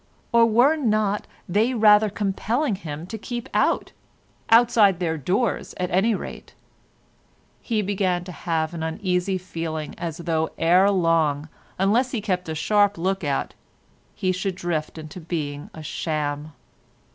[0.31, 6.55] Or were not they rather compelling him to keep out—outside their doors at any rate?
[7.61, 12.55] He began to have an uneasy feeling as though ere long, unless he kept a
[12.55, 13.53] sharp look out,
[14.15, 16.53] he should drift into being a sham.